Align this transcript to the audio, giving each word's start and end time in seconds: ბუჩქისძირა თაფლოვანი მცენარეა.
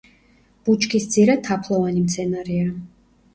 ბუჩქისძირა 0.69 1.35
თაფლოვანი 1.49 2.03
მცენარეა. 2.07 2.73